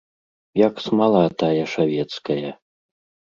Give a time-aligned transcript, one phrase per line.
[0.67, 2.49] Як смала тая шавецкая.